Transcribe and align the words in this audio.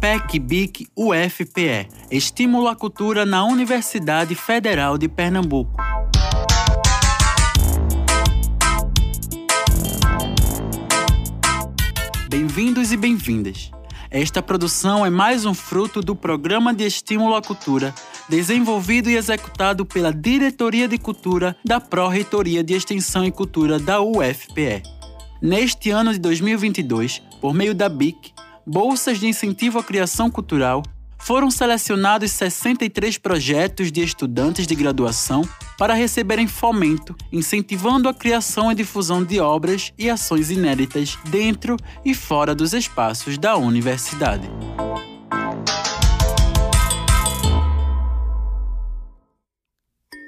PEC 0.00 0.38
BIC 0.38 0.86
UFPE 0.96 1.88
Estímulo 2.08 2.68
à 2.68 2.76
Cultura 2.76 3.26
na 3.26 3.44
Universidade 3.44 4.36
Federal 4.36 4.96
de 4.96 5.08
Pernambuco. 5.08 5.72
Bem-vindos 12.28 12.92
e 12.92 12.96
bem-vindas. 12.96 13.72
Esta 14.10 14.40
produção 14.40 15.04
é 15.04 15.10
mais 15.10 15.44
um 15.44 15.54
fruto 15.54 16.00
do 16.00 16.14
Programa 16.14 16.72
de 16.72 16.84
Estímulo 16.84 17.34
à 17.34 17.42
Cultura, 17.42 17.92
desenvolvido 18.28 19.10
e 19.10 19.16
executado 19.16 19.84
pela 19.84 20.12
Diretoria 20.12 20.86
de 20.86 20.96
Cultura 20.96 21.56
da 21.64 21.80
Pró-Reitoria 21.80 22.62
de 22.62 22.74
Extensão 22.74 23.24
e 23.24 23.32
Cultura 23.32 23.80
da 23.80 24.00
UFPE. 24.00 24.93
Neste 25.44 25.90
ano 25.90 26.10
de 26.10 26.18
2022, 26.20 27.20
por 27.38 27.52
meio 27.52 27.74
da 27.74 27.86
BIC, 27.86 28.32
bolsas 28.66 29.20
de 29.20 29.26
incentivo 29.26 29.78
à 29.78 29.84
criação 29.84 30.30
cultural, 30.30 30.82
foram 31.18 31.50
selecionados 31.50 32.30
63 32.30 33.18
projetos 33.18 33.92
de 33.92 34.02
estudantes 34.02 34.66
de 34.66 34.74
graduação 34.74 35.46
para 35.76 35.92
receberem 35.92 36.46
fomento, 36.46 37.14
incentivando 37.30 38.08
a 38.08 38.14
criação 38.14 38.72
e 38.72 38.74
difusão 38.74 39.22
de 39.22 39.38
obras 39.38 39.92
e 39.98 40.08
ações 40.08 40.50
inéditas 40.50 41.18
dentro 41.28 41.76
e 42.02 42.14
fora 42.14 42.54
dos 42.54 42.72
espaços 42.72 43.36
da 43.36 43.54
universidade. 43.54 44.48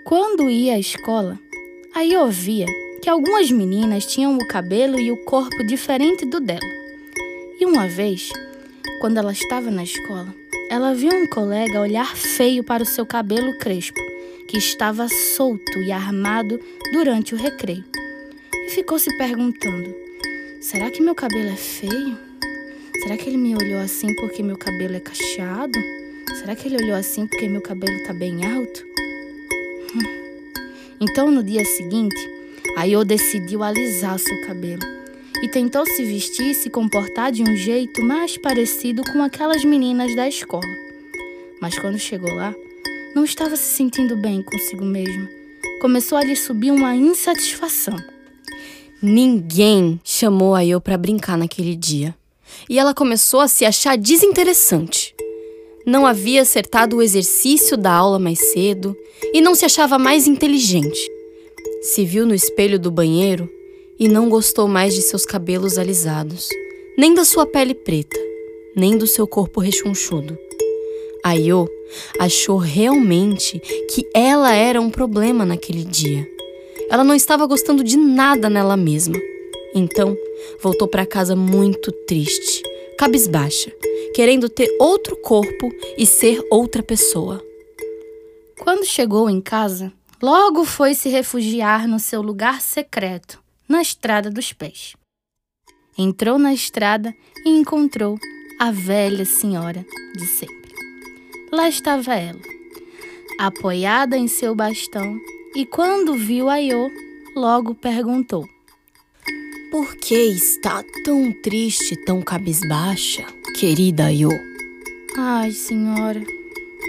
Quando 0.04 0.50
ia 0.50 0.74
à 0.74 0.78
escola, 0.78 1.38
aí 1.94 2.14
ouvia 2.14 2.66
que 3.00 3.08
algumas 3.08 3.50
meninas 3.50 4.06
tinham 4.06 4.36
o 4.36 4.46
cabelo 4.46 4.98
e 4.98 5.10
o 5.10 5.16
corpo 5.24 5.64
diferente 5.64 6.24
do 6.24 6.40
dela. 6.40 6.60
E 7.60 7.64
uma 7.64 7.88
vez, 7.88 8.30
quando 9.00 9.18
ela 9.18 9.32
estava 9.32 9.70
na 9.70 9.82
escola, 9.82 10.34
ela 10.68 10.94
viu 10.94 11.12
um 11.12 11.26
colega 11.26 11.80
olhar 11.80 12.16
feio 12.16 12.64
para 12.64 12.82
o 12.82 12.86
seu 12.86 13.06
cabelo 13.06 13.56
crespo, 13.58 14.00
que 14.48 14.58
estava 14.58 15.08
solto 15.08 15.78
e 15.78 15.92
armado 15.92 16.60
durante 16.92 17.34
o 17.34 17.38
recreio. 17.38 17.84
E 18.54 18.70
ficou 18.70 18.98
se 18.98 19.16
perguntando: 19.16 19.94
será 20.60 20.90
que 20.90 21.02
meu 21.02 21.14
cabelo 21.14 21.50
é 21.50 21.56
feio? 21.56 22.18
Será 23.02 23.16
que 23.16 23.28
ele 23.28 23.36
me 23.36 23.54
olhou 23.54 23.78
assim 23.80 24.14
porque 24.16 24.42
meu 24.42 24.56
cabelo 24.56 24.96
é 24.96 25.00
cacheado? 25.00 25.78
Será 26.40 26.56
que 26.56 26.66
ele 26.66 26.82
olhou 26.82 26.96
assim 26.96 27.26
porque 27.26 27.48
meu 27.48 27.60
cabelo 27.60 27.96
está 27.96 28.12
bem 28.12 28.44
alto? 28.44 28.84
Hum. 29.94 30.16
Então, 30.98 31.30
no 31.30 31.42
dia 31.42 31.62
seguinte, 31.62 32.16
Ayo 32.76 33.06
decidiu 33.06 33.62
alisar 33.62 34.18
seu 34.18 34.38
cabelo 34.46 34.82
e 35.42 35.48
tentou 35.48 35.86
se 35.86 36.04
vestir 36.04 36.50
e 36.50 36.54
se 36.54 36.68
comportar 36.68 37.32
de 37.32 37.42
um 37.42 37.56
jeito 37.56 38.02
mais 38.04 38.36
parecido 38.36 39.02
com 39.02 39.22
aquelas 39.22 39.64
meninas 39.64 40.14
da 40.14 40.28
escola. 40.28 40.68
Mas 41.58 41.78
quando 41.78 41.98
chegou 41.98 42.34
lá, 42.34 42.54
não 43.14 43.24
estava 43.24 43.56
se 43.56 43.74
sentindo 43.74 44.14
bem 44.14 44.42
consigo 44.42 44.84
mesma. 44.84 45.26
Começou 45.80 46.18
a 46.18 46.22
lhe 46.22 46.36
subir 46.36 46.70
uma 46.70 46.94
insatisfação. 46.94 47.96
Ninguém 49.02 49.98
chamou 50.04 50.54
a 50.54 50.62
eu 50.62 50.78
para 50.78 50.98
brincar 50.98 51.38
naquele 51.38 51.74
dia. 51.74 52.14
E 52.68 52.78
ela 52.78 52.92
começou 52.92 53.40
a 53.40 53.48
se 53.48 53.64
achar 53.64 53.96
desinteressante. 53.96 55.14
Não 55.86 56.06
havia 56.06 56.42
acertado 56.42 56.96
o 56.96 57.02
exercício 57.02 57.74
da 57.74 57.92
aula 57.92 58.18
mais 58.18 58.38
cedo 58.52 58.94
e 59.32 59.40
não 59.40 59.54
se 59.54 59.64
achava 59.64 59.98
mais 59.98 60.26
inteligente. 60.26 61.15
Se 61.80 62.04
viu 62.04 62.26
no 62.26 62.34
espelho 62.34 62.78
do 62.78 62.90
banheiro 62.90 63.48
e 63.98 64.08
não 64.08 64.28
gostou 64.28 64.66
mais 64.66 64.94
de 64.94 65.02
seus 65.02 65.24
cabelos 65.24 65.78
alisados, 65.78 66.48
nem 66.98 67.14
da 67.14 67.24
sua 67.24 67.46
pele 67.46 67.74
preta, 67.74 68.18
nem 68.74 68.96
do 68.96 69.06
seu 69.06 69.26
corpo 69.26 69.60
rechonchudo. 69.60 70.36
Ayo 71.24 71.68
achou 72.18 72.56
realmente 72.56 73.58
que 73.90 74.08
ela 74.14 74.54
era 74.54 74.80
um 74.80 74.90
problema 74.90 75.44
naquele 75.44 75.84
dia. 75.84 76.28
Ela 76.90 77.02
não 77.02 77.14
estava 77.14 77.46
gostando 77.46 77.82
de 77.82 77.96
nada 77.96 78.48
nela 78.48 78.76
mesma. 78.76 79.18
Então, 79.74 80.16
voltou 80.60 80.86
para 80.86 81.04
casa 81.04 81.34
muito 81.34 81.90
triste, 82.06 82.62
cabisbaixa, 82.98 83.72
querendo 84.14 84.48
ter 84.48 84.74
outro 84.78 85.16
corpo 85.16 85.70
e 85.98 86.06
ser 86.06 86.40
outra 86.50 86.82
pessoa. 86.82 87.42
Quando 88.58 88.84
chegou 88.84 89.28
em 89.28 89.40
casa, 89.40 89.92
logo 90.22 90.64
foi 90.64 90.94
se 90.94 91.08
refugiar 91.08 91.86
no 91.86 91.98
seu 91.98 92.22
lugar 92.22 92.60
secreto, 92.60 93.42
na 93.68 93.82
estrada 93.82 94.30
dos 94.30 94.52
pés. 94.52 94.94
Entrou 95.98 96.38
na 96.38 96.52
estrada 96.52 97.14
e 97.44 97.50
encontrou 97.50 98.18
a 98.58 98.70
velha 98.70 99.24
senhora 99.24 99.84
de 100.14 100.26
sempre. 100.26 100.74
Lá 101.52 101.68
estava 101.68 102.14
ela, 102.14 102.40
apoiada 103.38 104.16
em 104.16 104.28
seu 104.28 104.54
bastão, 104.54 105.18
e 105.54 105.64
quando 105.64 106.14
viu 106.14 106.48
Aiô, 106.50 106.90
logo 107.34 107.74
perguntou: 107.74 108.46
Por 109.70 109.96
que 109.96 110.14
está 110.14 110.82
tão 111.04 111.32
triste, 111.42 111.96
tão 112.04 112.20
cabisbaixa, 112.20 113.24
querida 113.58 114.06
Aiô? 114.06 114.30
Ai, 115.16 115.50
senhora, 115.52 116.22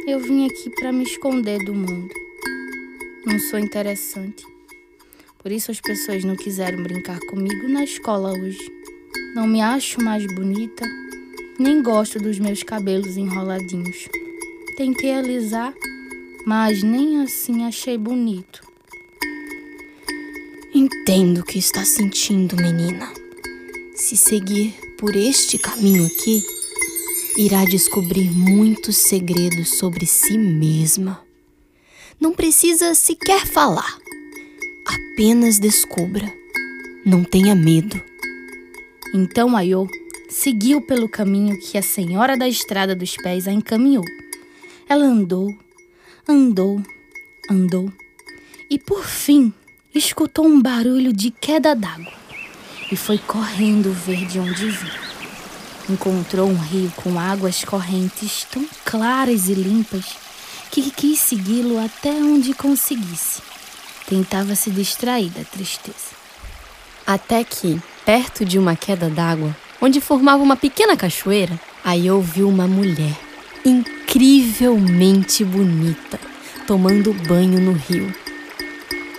eu 0.05 0.19
vim 0.19 0.45
aqui 0.45 0.69
para 0.69 0.91
me 0.91 1.03
esconder 1.03 1.63
do 1.63 1.73
mundo. 1.73 2.26
Não 3.27 3.37
sou 3.39 3.59
interessante. 3.59 4.41
Por 5.37 5.51
isso 5.51 5.69
as 5.69 5.81
pessoas 5.81 6.23
não 6.23 6.37
quiseram 6.37 6.81
brincar 6.81 7.19
comigo 7.29 7.67
na 7.67 7.83
escola 7.83 8.31
hoje. 8.31 8.71
Não 9.35 9.45
me 9.45 9.59
acho 9.59 10.01
mais 10.01 10.25
bonita, 10.33 10.85
nem 11.59 11.83
gosto 11.83 12.19
dos 12.19 12.39
meus 12.39 12.63
cabelos 12.63 13.17
enroladinhos. 13.17 14.07
Tentei 14.77 15.11
alisar, 15.11 15.73
mas 16.45 16.81
nem 16.81 17.21
assim 17.21 17.65
achei 17.65 17.97
bonito. 17.97 18.65
Entendo 20.73 21.41
o 21.41 21.43
que 21.43 21.59
está 21.59 21.83
sentindo, 21.83 22.55
menina. 22.55 23.11
Se 23.93 24.15
seguir 24.15 24.73
por 24.97 25.13
este 25.17 25.57
caminho 25.57 26.05
aqui, 26.05 26.41
irá 27.37 27.65
descobrir 27.65 28.31
muitos 28.31 28.95
segredos 28.95 29.77
sobre 29.77 30.05
si 30.05 30.37
mesma. 30.37 31.26
Não 32.19 32.33
precisa 32.33 32.95
sequer 32.95 33.45
falar. 33.45 33.97
Apenas 34.85 35.59
descubra. 35.59 36.31
Não 37.05 37.23
tenha 37.23 37.53
medo. 37.53 38.01
Então 39.13 39.55
Ayô 39.55 39.87
seguiu 40.27 40.81
pelo 40.81 41.07
caminho 41.07 41.59
que 41.59 41.77
a 41.77 41.81
senhora 41.81 42.35
da 42.35 42.47
estrada 42.47 42.95
dos 42.95 43.15
pés 43.17 43.47
a 43.47 43.51
encaminhou. 43.51 44.03
Ela 44.89 45.05
andou, 45.05 45.55
andou, 46.27 46.81
andou 47.49 47.91
e 48.69 48.79
por 48.79 49.05
fim 49.05 49.53
escutou 49.93 50.45
um 50.45 50.61
barulho 50.61 51.13
de 51.13 51.29
queda 51.29 51.75
d'água 51.75 52.13
e 52.91 52.95
foi 52.95 53.19
correndo 53.19 53.93
ver 53.93 54.25
de 54.25 54.39
onde 54.39 54.69
vinha. 54.69 55.07
Encontrou 55.89 56.49
um 56.49 56.57
rio 56.57 56.91
com 56.95 57.19
águas 57.19 57.63
correntes 57.63 58.45
tão 58.51 58.65
claras 58.83 59.47
e 59.49 59.53
limpas 59.53 60.17
que 60.81 60.91
quis 60.91 61.19
segui-lo 61.19 61.83
até 61.83 62.11
onde 62.11 62.53
conseguisse. 62.53 63.41
Tentava 64.05 64.53
se 64.53 64.69
distrair 64.69 65.29
da 65.29 65.43
tristeza. 65.43 66.15
Até 67.05 67.43
que, 67.43 67.81
perto 68.05 68.45
de 68.45 68.59
uma 68.59 68.75
queda 68.75 69.09
d'água, 69.09 69.55
onde 69.81 69.99
formava 69.99 70.43
uma 70.43 70.55
pequena 70.55 70.95
cachoeira, 70.95 71.59
aí 71.83 72.11
ouviu 72.11 72.47
uma 72.47 72.67
mulher 72.67 73.17
incrivelmente 73.65 75.43
bonita 75.43 76.19
tomando 76.67 77.11
banho 77.11 77.59
no 77.59 77.73
rio. 77.73 78.13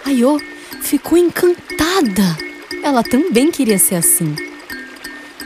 Ayô 0.04 0.40
ficou 0.80 1.18
encantada. 1.18 2.38
Ela 2.84 3.02
também 3.02 3.50
queria 3.50 3.78
ser 3.78 3.96
assim. 3.96 4.36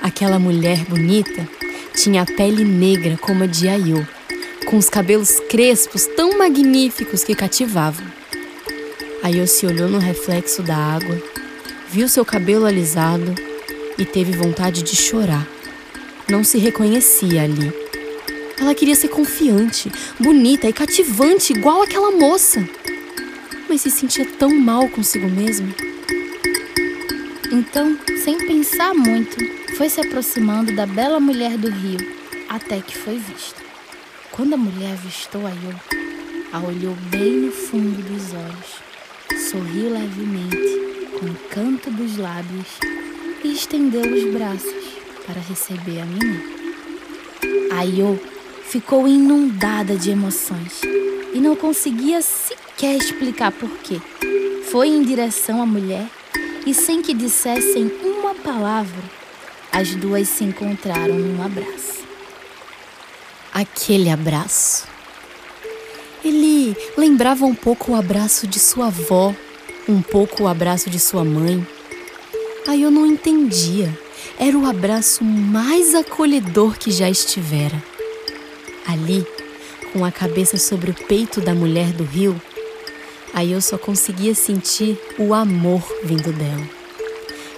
Aquela 0.03 0.39
mulher 0.39 0.85
bonita 0.85 1.49
tinha 1.95 2.23
a 2.23 2.27
pele 2.27 2.65
negra 2.65 3.17
como 3.17 3.45
a 3.45 3.47
de 3.47 3.69
Ayô, 3.69 4.07
com 4.73 4.79
os 4.79 4.89
cabelos 4.89 5.39
crespos 5.51 6.07
tão 6.17 6.39
magníficos 6.39 7.23
que 7.23 7.35
cativavam. 7.35 8.07
Aí 9.23 9.47
se 9.47 9.67
olhou 9.67 9.87
no 9.87 9.99
reflexo 9.99 10.63
da 10.63 10.75
água, 10.75 11.23
viu 11.91 12.09
seu 12.09 12.25
cabelo 12.25 12.65
alisado 12.65 13.35
e 13.99 14.07
teve 14.07 14.33
vontade 14.33 14.83
de 14.83 14.97
chorar. 14.97 15.47
Não 16.27 16.43
se 16.43 16.57
reconhecia 16.57 17.43
ali. 17.43 17.71
Ela 18.59 18.75
queria 18.75 18.95
ser 18.95 19.09
confiante, 19.09 19.93
bonita 20.19 20.67
e 20.67 20.73
cativante, 20.73 21.53
igual 21.53 21.83
aquela 21.83 22.11
moça. 22.11 22.67
Mas 23.69 23.83
se 23.83 23.91
sentia 23.91 24.25
tão 24.25 24.59
mal 24.59 24.89
consigo 24.89 25.29
mesma. 25.29 25.69
Então, 27.53 27.99
sem 28.25 28.39
pensar 28.39 28.95
muito, 28.95 29.37
foi 29.77 29.91
se 29.91 30.01
aproximando 30.01 30.75
da 30.75 30.87
bela 30.87 31.21
mulher 31.21 31.59
do 31.59 31.71
rio, 31.71 32.01
até 32.49 32.81
que 32.81 32.97
foi 32.97 33.19
vista. 33.19 33.62
Quando 34.33 34.55
a 34.55 34.57
mulher 34.57 34.93
avistou 34.93 35.47
a 35.47 35.51
Yo, 35.51 35.75
a 36.53 36.59
olhou 36.61 36.95
bem 37.11 37.33
no 37.33 37.53
fundo 37.53 38.03
dos 38.03 38.33
olhos 38.33 38.83
sorriu 39.51 39.91
levemente, 39.91 41.19
com 41.19 41.27
o 41.27 41.35
canto 41.51 41.91
dos 41.91 42.17
lábios, 42.17 42.67
e 43.45 43.53
estendeu 43.53 44.01
os 44.01 44.33
braços 44.33 44.97
para 45.27 45.39
receber 45.39 46.01
a 46.01 46.07
menina. 46.07 46.43
Ayo 47.79 48.19
ficou 48.65 49.07
inundada 49.07 49.97
de 49.97 50.11
emoções 50.11 50.81
e 51.35 51.39
não 51.39 51.55
conseguia 51.55 52.23
sequer 52.23 52.97
explicar 52.97 53.53
por 53.53 53.69
quê. 53.79 54.01
Foi 54.71 54.89
em 54.89 55.03
direção 55.03 55.61
à 55.61 55.67
mulher 55.67 56.07
e, 56.65 56.73
sem 56.73 57.03
que 57.03 57.13
dissessem 57.13 57.93
uma 58.03 58.35
palavra, 58.35 59.03
as 59.71 59.95
duas 59.95 60.27
se 60.27 60.45
encontraram 60.45 61.19
num 61.19 61.43
abraço. 61.45 62.02
Aquele 63.53 64.09
abraço. 64.09 64.87
Ele 66.25 66.75
lembrava 66.97 67.45
um 67.45 67.55
pouco 67.55 67.93
o 67.93 67.95
abraço 67.95 68.47
de 68.47 68.59
sua 68.59 68.87
avó, 68.87 69.35
um 69.87 70.01
pouco 70.01 70.45
o 70.45 70.49
abraço 70.49 70.89
de 70.89 70.99
sua 70.99 71.23
mãe. 71.23 71.67
Aí 72.67 72.81
eu 72.81 72.91
não 72.91 73.05
entendia. 73.05 73.93
Era 74.39 74.57
o 74.57 74.65
abraço 74.65 75.23
mais 75.23 75.95
acolhedor 75.95 76.79
que 76.79 76.91
já 76.91 77.11
estivera. 77.11 77.83
Ali, 78.87 79.27
com 79.93 80.03
a 80.03 80.11
cabeça 80.11 80.57
sobre 80.57 80.91
o 80.91 80.95
peito 80.95 81.41
da 81.41 81.55
mulher 81.55 81.93
do 81.93 82.05
rio, 82.05 82.41
aí 83.35 83.53
eu 83.53 83.61
só 83.61 83.77
conseguia 83.77 84.35
sentir 84.35 84.99
o 85.19 85.35
amor 85.35 85.83
vindo 86.05 86.33
dela. 86.33 86.67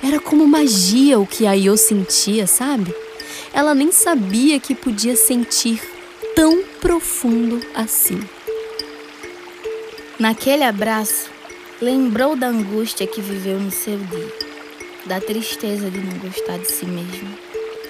Era 0.03 0.19
como 0.19 0.47
magia 0.47 1.21
o 1.21 1.27
que 1.27 1.47
a 1.47 1.57
Io 1.57 1.77
sentia, 1.77 2.47
sabe? 2.47 2.93
Ela 3.55 3.75
nem 3.75 3.93
sabia 3.93 4.61
que 4.61 4.75
podia 4.75 5.17
sentir 5.17 5.81
tão 6.35 6.65
profundo 6.81 7.61
assim. 7.75 8.21
Naquele 10.19 10.65
abraço, 10.65 11.31
lembrou 11.81 12.37
da 12.37 12.49
angústia 12.49 13.07
que 13.07 13.21
viveu 13.21 13.59
no 13.59 13.71
seu 13.71 13.97
dia, 13.97 14.33
da 15.07 15.21
tristeza 15.21 15.91
de 15.91 15.99
não 15.99 16.19
gostar 16.19 16.59
de 16.59 16.69
si 16.69 16.85
mesma 16.85 17.31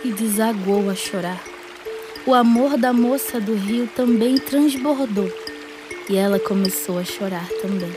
e 0.04 0.12
desagou 0.12 0.88
a 0.90 0.94
chorar 0.94 1.42
o 2.26 2.32
amor 2.32 2.78
da 2.78 2.90
moça 2.90 3.38
do 3.38 3.54
rio 3.54 3.86
também 3.94 4.38
transbordou 4.38 5.30
e 6.08 6.16
ela 6.16 6.38
começou 6.38 6.98
a 6.98 7.04
chorar 7.04 7.46
também. 7.60 7.92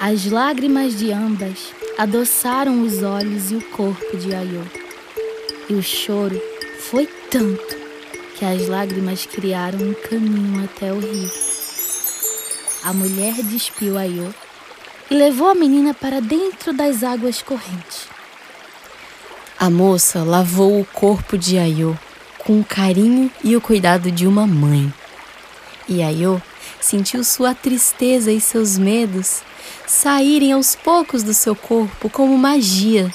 As 0.00 0.26
lágrimas 0.26 0.98
de 0.98 1.12
ambas 1.12 1.72
adoçaram 1.96 2.82
os 2.82 3.04
olhos 3.04 3.52
e 3.52 3.54
o 3.54 3.62
corpo 3.70 4.16
de 4.16 4.34
Ayô. 4.34 4.62
E 5.68 5.74
o 5.74 5.82
choro 5.82 6.40
foi 6.92 7.08
tanto 7.30 7.74
que 8.36 8.44
as 8.44 8.68
lágrimas 8.68 9.24
criaram 9.24 9.78
um 9.78 9.94
caminho 9.94 10.62
até 10.62 10.92
o 10.92 11.00
rio. 11.00 11.30
A 12.84 12.92
mulher 12.92 13.32
despiu 13.44 13.96
Ayô 13.96 14.28
e 15.10 15.14
levou 15.14 15.48
a 15.48 15.54
menina 15.54 15.94
para 15.94 16.20
dentro 16.20 16.70
das 16.74 17.02
águas 17.02 17.40
correntes. 17.40 18.08
A 19.58 19.70
moça 19.70 20.22
lavou 20.22 20.78
o 20.78 20.84
corpo 20.84 21.38
de 21.38 21.56
Ayô 21.56 21.96
com 22.40 22.60
o 22.60 22.64
carinho 22.64 23.30
e 23.42 23.56
o 23.56 23.60
cuidado 23.62 24.12
de 24.12 24.26
uma 24.26 24.46
mãe. 24.46 24.92
E 25.88 26.02
Ayo 26.02 26.42
sentiu 26.78 27.24
sua 27.24 27.54
tristeza 27.54 28.30
e 28.30 28.38
seus 28.38 28.76
medos 28.76 29.40
saírem 29.86 30.52
aos 30.52 30.76
poucos 30.76 31.22
do 31.22 31.32
seu 31.32 31.56
corpo 31.56 32.10
como 32.10 32.36
magia 32.36 33.10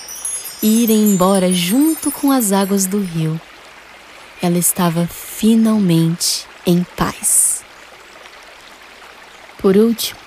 e 0.63 0.81
irem 0.81 1.11
embora 1.11 1.53
junto 1.53 2.11
com 2.11 2.31
as 2.31 2.51
águas 2.51 2.87
do 2.87 2.99
rio. 2.99 3.39
Ela 4.41 4.57
estava 4.57 5.07
finalmente 5.07 6.45
em 6.65 6.83
paz. 6.95 7.63
Por 9.57 9.75
último, 9.75 10.19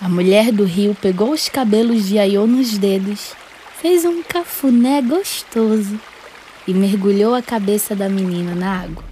a 0.00 0.08
mulher 0.08 0.50
do 0.50 0.64
rio 0.64 0.96
pegou 1.00 1.30
os 1.30 1.48
cabelos 1.48 2.06
de 2.08 2.18
Ayo 2.18 2.44
nos 2.44 2.76
dedos, 2.76 3.34
fez 3.80 4.04
um 4.04 4.20
cafuné 4.20 5.00
gostoso 5.00 6.00
e 6.66 6.74
mergulhou 6.74 7.34
a 7.34 7.42
cabeça 7.42 7.94
da 7.94 8.08
menina 8.08 8.52
na 8.52 8.82
água. 8.82 9.04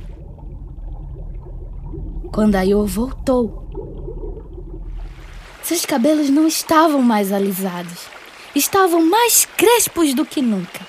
Quando 2.32 2.56
Ayo 2.56 2.84
voltou, 2.84 3.68
seus 5.62 5.86
cabelos 5.86 6.28
não 6.28 6.48
estavam 6.48 7.00
mais 7.00 7.32
alisados, 7.32 8.06
estavam 8.52 9.08
mais 9.08 9.46
crespos 9.56 10.12
do 10.12 10.26
que 10.26 10.42
nunca. 10.42 10.80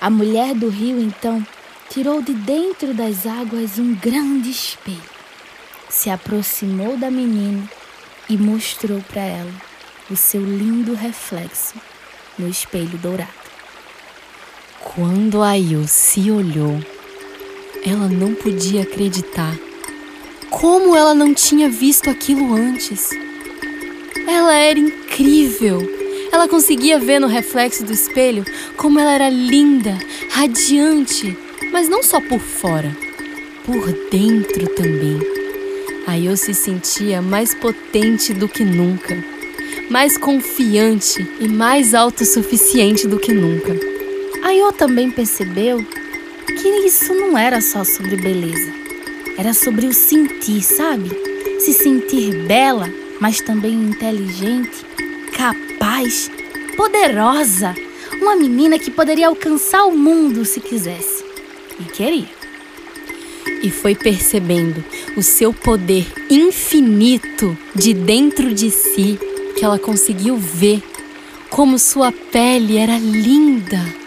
A 0.00 0.10
mulher 0.10 0.52
do 0.56 0.68
rio 0.68 1.00
então 1.00 1.46
tirou 1.92 2.22
de 2.22 2.32
dentro 2.32 2.94
das 2.94 3.26
águas 3.26 3.78
um 3.78 3.94
grande 3.94 4.50
espelho, 4.50 5.02
se 5.90 6.08
aproximou 6.08 6.96
da 6.96 7.10
menina 7.10 7.68
e 8.30 8.36
mostrou 8.38 8.98
para 9.02 9.20
ela 9.20 9.52
o 10.10 10.16
seu 10.16 10.42
lindo 10.42 10.94
reflexo 10.94 11.74
no 12.38 12.48
espelho 12.48 12.96
dourado. 12.96 13.30
Quando 14.80 15.42
Ayu 15.42 15.86
se 15.86 16.30
olhou, 16.30 16.80
ela 17.84 18.08
não 18.08 18.34
podia 18.34 18.84
acreditar. 18.84 19.54
Como 20.48 20.96
ela 20.96 21.14
não 21.14 21.34
tinha 21.34 21.68
visto 21.68 22.08
aquilo 22.08 22.54
antes? 22.54 23.10
Ela 24.26 24.54
era 24.54 24.78
incrível. 24.78 25.80
Ela 26.32 26.48
conseguia 26.48 26.98
ver 26.98 27.18
no 27.18 27.26
reflexo 27.26 27.84
do 27.84 27.92
espelho 27.92 28.46
como 28.78 28.98
ela 28.98 29.12
era 29.12 29.28
linda, 29.28 29.98
radiante, 30.30 31.36
mas 31.70 31.88
não 31.88 32.02
só 32.02 32.20
por 32.20 32.40
fora, 32.40 32.90
por 33.64 33.92
dentro 34.10 34.66
também. 34.74 35.20
A 36.06 36.12
Ayo 36.12 36.36
se 36.36 36.52
sentia 36.52 37.22
mais 37.22 37.54
potente 37.54 38.34
do 38.34 38.48
que 38.48 38.64
nunca, 38.64 39.16
mais 39.88 40.16
confiante 40.18 41.26
e 41.38 41.46
mais 41.46 41.94
autossuficiente 41.94 43.06
do 43.06 43.18
que 43.18 43.32
nunca. 43.32 43.78
Ayô 44.42 44.72
também 44.72 45.10
percebeu 45.10 45.84
que 46.46 46.68
isso 46.86 47.14
não 47.14 47.38
era 47.38 47.60
só 47.60 47.84
sobre 47.84 48.16
beleza. 48.16 48.72
Era 49.38 49.54
sobre 49.54 49.86
o 49.86 49.92
sentir, 49.92 50.62
sabe? 50.62 51.10
Se 51.60 51.72
sentir 51.72 52.46
bela, 52.46 52.88
mas 53.20 53.40
também 53.40 53.72
inteligente, 53.72 54.84
capaz, 55.36 56.30
poderosa. 56.76 57.74
Uma 58.20 58.34
menina 58.34 58.78
que 58.78 58.90
poderia 58.90 59.28
alcançar 59.28 59.84
o 59.84 59.96
mundo 59.96 60.44
se 60.44 60.60
quisesse. 60.60 61.11
E 61.82 61.92
queria. 61.92 62.28
E 63.62 63.70
foi 63.70 63.94
percebendo 63.94 64.84
o 65.16 65.22
seu 65.22 65.52
poder 65.52 66.06
infinito 66.30 67.56
de 67.74 67.92
dentro 67.92 68.54
de 68.54 68.70
si 68.70 69.18
que 69.56 69.64
ela 69.64 69.78
conseguiu 69.78 70.36
ver 70.36 70.82
como 71.50 71.78
sua 71.78 72.10
pele 72.10 72.78
era 72.78 72.98
linda 72.98 74.02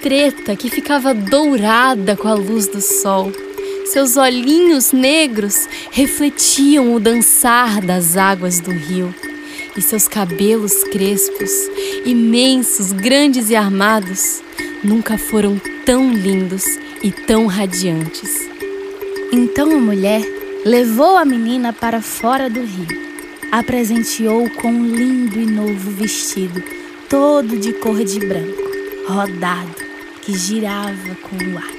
preta 0.00 0.56
que 0.56 0.70
ficava 0.70 1.12
dourada 1.12 2.16
com 2.16 2.28
a 2.28 2.34
luz 2.34 2.66
do 2.66 2.80
sol. 2.80 3.32
Seus 3.86 4.16
olhinhos 4.16 4.92
negros 4.92 5.68
refletiam 5.90 6.94
o 6.94 7.00
dançar 7.00 7.80
das 7.80 8.16
águas 8.16 8.60
do 8.60 8.70
rio. 8.70 9.14
E 9.76 9.82
seus 9.82 10.08
cabelos 10.08 10.84
crespos, 10.84 11.50
imensos, 12.04 12.92
grandes 12.92 13.48
e 13.50 13.56
armados, 13.56 14.42
nunca 14.82 15.16
foram 15.16 15.60
tão 15.84 16.12
lindos 16.12 16.78
e 17.02 17.10
tão 17.10 17.46
radiantes. 17.46 18.48
Então 19.32 19.70
a 19.70 19.78
mulher 19.78 20.22
levou 20.64 21.16
a 21.16 21.24
menina 21.24 21.72
para 21.72 22.00
fora 22.00 22.50
do 22.50 22.60
rio, 22.60 22.86
a 23.52 23.62
presenteou 23.62 24.48
com 24.50 24.68
um 24.68 24.86
lindo 24.86 25.38
e 25.38 25.46
novo 25.46 25.90
vestido, 25.90 26.62
todo 27.08 27.58
de 27.58 27.72
cor 27.74 28.02
de 28.02 28.20
branco, 28.20 28.62
rodado 29.06 29.88
que 30.22 30.36
girava 30.36 31.14
com 31.22 31.36
o 31.36 31.58
ar. 31.58 31.78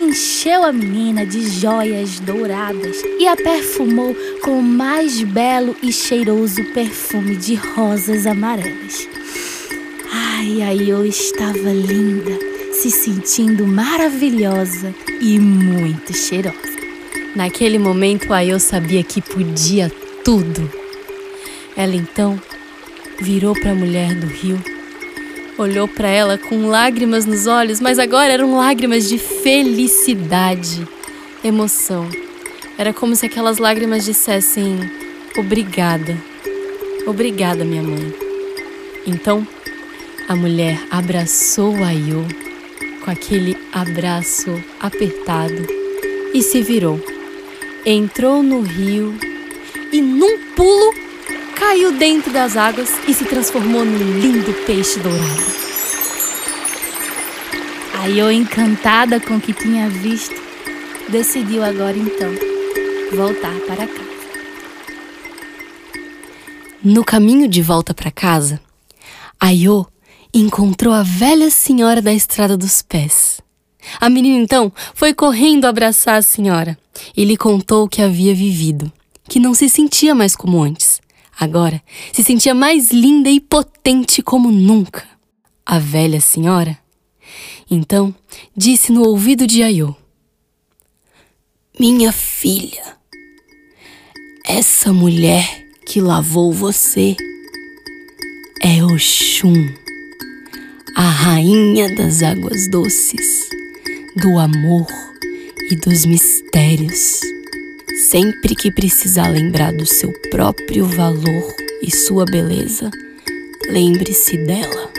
Encheu 0.00 0.64
a 0.64 0.72
menina 0.72 1.24
de 1.24 1.48
joias 1.48 2.18
douradas 2.20 3.02
e 3.18 3.26
a 3.26 3.36
perfumou 3.36 4.14
com 4.42 4.58
o 4.58 4.62
mais 4.62 5.22
belo 5.22 5.76
e 5.80 5.92
cheiroso 5.92 6.62
perfume 6.74 7.36
de 7.36 7.54
rosas 7.54 8.26
amarelas. 8.26 9.08
Ai, 10.12 10.60
ai, 10.62 10.90
eu 10.90 11.06
estava 11.06 11.72
linda, 11.72 12.51
se 12.82 12.90
sentindo 12.90 13.64
maravilhosa 13.64 14.92
e 15.20 15.38
muito 15.38 16.12
cheirosa. 16.12 16.56
Naquele 17.36 17.78
momento, 17.78 18.32
a 18.32 18.44
eu 18.44 18.58
sabia 18.58 19.04
que 19.04 19.22
podia 19.22 19.88
tudo. 20.24 20.68
Ela 21.76 21.94
então 21.94 22.40
virou 23.20 23.54
para 23.54 23.70
a 23.70 23.74
mulher 23.74 24.16
do 24.16 24.26
rio 24.26 24.58
olhou 25.56 25.86
para 25.86 26.08
ela 26.08 26.36
com 26.36 26.66
lágrimas 26.66 27.24
nos 27.24 27.46
olhos, 27.46 27.80
mas 27.80 27.98
agora 28.00 28.32
eram 28.32 28.56
lágrimas 28.56 29.08
de 29.08 29.16
felicidade, 29.16 30.84
emoção. 31.44 32.08
Era 32.76 32.92
como 32.92 33.14
se 33.14 33.26
aquelas 33.26 33.58
lágrimas 33.58 34.04
dissessem: 34.04 34.90
Obrigada, 35.36 36.16
obrigada, 37.06 37.64
minha 37.64 37.82
mãe. 37.82 38.12
Então, 39.06 39.46
a 40.28 40.34
mulher 40.34 40.82
abraçou 40.90 41.76
a 41.84 41.92
Io 41.94 42.26
com 43.04 43.10
aquele 43.10 43.56
abraço 43.72 44.62
apertado 44.80 45.66
e 46.32 46.42
se 46.42 46.62
virou. 46.62 47.00
Entrou 47.84 48.42
no 48.42 48.60
rio 48.60 49.18
e, 49.92 50.00
num 50.00 50.38
pulo, 50.54 50.94
caiu 51.56 51.92
dentro 51.92 52.32
das 52.32 52.56
águas 52.56 52.88
e 53.08 53.12
se 53.12 53.24
transformou 53.24 53.84
num 53.84 54.20
lindo 54.20 54.52
peixe 54.66 54.98
dourado. 55.00 55.62
Eu, 58.16 58.32
encantada 58.32 59.20
com 59.20 59.36
o 59.36 59.40
que 59.40 59.52
tinha 59.52 59.88
visto, 59.88 60.34
decidiu 61.08 61.62
agora 61.62 61.96
então 61.96 62.30
voltar 63.14 63.54
para 63.66 63.86
casa. 63.86 64.12
No 66.82 67.04
caminho 67.04 67.46
de 67.46 67.62
volta 67.62 67.94
para 67.94 68.10
casa, 68.10 68.60
Ayo 69.44 69.86
encontrou 70.32 70.94
a 70.94 71.02
velha 71.02 71.50
senhora 71.50 72.00
da 72.00 72.12
estrada 72.12 72.56
dos 72.56 72.82
pés. 72.82 73.40
A 74.00 74.08
menina 74.08 74.42
então 74.42 74.72
foi 74.94 75.12
correndo 75.12 75.66
abraçar 75.66 76.16
a 76.16 76.22
senhora 76.22 76.78
e 77.16 77.24
lhe 77.24 77.36
contou 77.36 77.84
o 77.84 77.88
que 77.88 78.00
havia 78.00 78.34
vivido, 78.34 78.90
que 79.28 79.40
não 79.40 79.54
se 79.54 79.68
sentia 79.68 80.14
mais 80.14 80.36
como 80.36 80.62
antes. 80.62 81.00
Agora 81.38 81.82
se 82.12 82.22
sentia 82.22 82.54
mais 82.54 82.90
linda 82.90 83.28
e 83.28 83.40
potente 83.40 84.22
como 84.22 84.50
nunca. 84.50 85.04
A 85.64 85.78
velha 85.78 86.20
senhora 86.20 86.78
então 87.70 88.14
disse 88.56 88.92
no 88.92 89.02
ouvido 89.08 89.46
de 89.46 89.62
Ayo: 89.62 89.96
Minha 91.78 92.12
filha, 92.12 92.96
essa 94.44 94.92
mulher 94.92 95.66
que 95.86 96.00
lavou 96.00 96.52
você 96.52 97.16
é 98.62 98.84
Oxum, 98.84 99.81
a 100.94 101.08
rainha 101.08 101.94
das 101.94 102.22
águas 102.22 102.68
doces, 102.68 103.48
do 104.16 104.38
amor 104.38 104.86
e 105.70 105.76
dos 105.76 106.04
mistérios. 106.04 107.20
Sempre 108.08 108.54
que 108.54 108.70
precisar 108.70 109.28
lembrar 109.28 109.72
do 109.72 109.86
seu 109.86 110.12
próprio 110.30 110.86
valor 110.86 111.54
e 111.82 111.90
sua 111.90 112.24
beleza, 112.24 112.90
lembre-se 113.68 114.36
dela. 114.38 114.90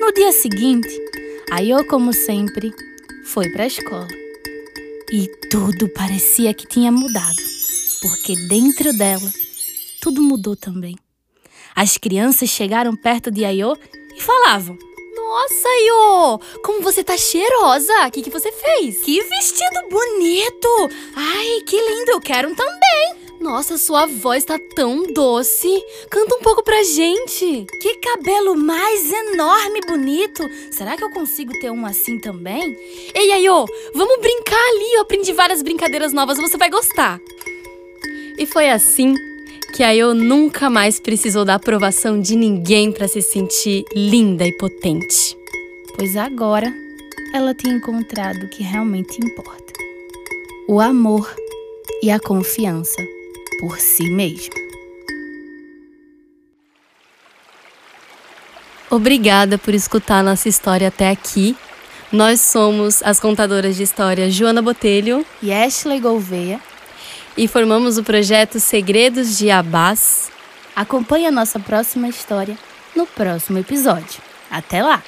No 0.00 0.12
dia 0.12 0.32
seguinte, 0.32 1.02
Ayo, 1.50 1.84
como 1.84 2.14
sempre, 2.14 2.72
foi 3.24 3.50
para 3.50 3.64
a 3.64 3.66
escola. 3.66 4.08
E 5.12 5.28
tudo 5.50 5.86
parecia 5.86 6.54
que 6.54 6.66
tinha 6.66 6.90
mudado, 6.90 7.42
porque 8.00 8.34
dentro 8.48 8.90
dela 8.96 9.30
tudo 10.00 10.22
mudou 10.22 10.56
também. 10.56 10.96
As 11.74 11.96
crianças 11.96 12.50
chegaram 12.50 12.94
perto 12.94 13.30
de 13.30 13.44
Ayo 13.44 13.76
e 14.14 14.20
falavam: 14.20 14.78
Nossa, 15.16 15.68
Ayo! 15.68 16.40
Como 16.62 16.82
você 16.82 17.02
tá 17.02 17.16
cheirosa! 17.16 18.06
O 18.06 18.10
que, 18.10 18.22
que 18.22 18.30
você 18.30 18.52
fez? 18.52 19.02
Que 19.02 19.22
vestido 19.22 19.88
bonito! 19.90 20.90
Ai, 21.16 21.62
que 21.66 21.76
lindo! 21.76 22.12
Eu 22.12 22.20
quero 22.20 22.50
um 22.50 22.54
também! 22.54 23.22
Nossa, 23.40 23.76
sua 23.76 24.06
voz 24.06 24.44
tá 24.44 24.56
tão 24.76 25.12
doce. 25.12 25.68
Canta 26.08 26.36
um 26.36 26.40
pouco 26.40 26.62
pra 26.62 26.84
gente. 26.84 27.66
Que 27.80 27.96
cabelo 27.96 28.54
mais 28.54 29.10
enorme 29.10 29.80
e 29.82 29.86
bonito. 29.86 30.48
Será 30.70 30.96
que 30.96 31.02
eu 31.02 31.10
consigo 31.10 31.52
ter 31.58 31.68
um 31.70 31.84
assim 31.84 32.20
também? 32.20 32.76
Ei, 33.12 33.32
Ayo, 33.32 33.66
vamos 33.94 34.20
brincar 34.20 34.68
ali. 34.68 34.94
Eu 34.94 35.02
aprendi 35.02 35.32
várias 35.32 35.60
brincadeiras 35.60 36.12
novas, 36.12 36.38
você 36.38 36.56
vai 36.56 36.70
gostar. 36.70 37.18
E 38.38 38.46
foi 38.46 38.70
assim 38.70 39.12
que 39.72 39.82
Ayo 39.82 40.12
nunca 40.12 40.68
mais 40.68 41.00
precisou 41.00 41.46
da 41.46 41.54
aprovação 41.54 42.20
de 42.20 42.36
ninguém 42.36 42.92
para 42.92 43.08
se 43.08 43.22
sentir 43.22 43.84
linda 43.94 44.46
e 44.46 44.52
potente. 44.52 45.34
Pois 45.96 46.14
agora 46.14 46.72
ela 47.34 47.54
tinha 47.54 47.74
encontrado 47.74 48.44
o 48.44 48.48
que 48.50 48.62
realmente 48.62 49.18
importa: 49.24 49.72
o 50.68 50.78
amor 50.78 51.34
e 52.02 52.10
a 52.10 52.20
confiança 52.20 53.02
por 53.60 53.78
si 53.78 54.10
mesma. 54.10 54.54
Obrigada 58.90 59.56
por 59.56 59.72
escutar 59.72 60.22
nossa 60.22 60.50
história 60.50 60.88
até 60.88 61.08
aqui. 61.08 61.56
Nós 62.12 62.42
somos 62.42 63.02
as 63.02 63.18
contadoras 63.18 63.76
de 63.76 63.84
história 63.84 64.30
Joana 64.30 64.60
Botelho 64.60 65.24
e 65.42 65.50
Ashley 65.50 65.98
Gouveia 65.98 66.60
e 67.36 67.48
formamos 67.48 67.98
o 67.98 68.02
projeto 68.02 68.60
Segredos 68.60 69.38
de 69.38 69.50
Abás. 69.50 70.30
Acompanhe 70.74 71.26
a 71.26 71.30
nossa 71.30 71.58
próxima 71.58 72.08
história 72.08 72.56
no 72.94 73.06
próximo 73.06 73.58
episódio. 73.58 74.20
Até 74.50 74.82
lá! 74.82 75.02